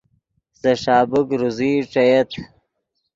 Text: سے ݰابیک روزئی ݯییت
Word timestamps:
سے 0.59 0.71
ݰابیک 0.81 1.27
روزئی 1.39 1.71
ݯییت 1.91 2.29